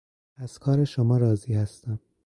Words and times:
از 0.37 0.59
کار 0.59 0.85
شما 0.85 1.17
راضی 1.17 1.53
هستم. 1.53 1.99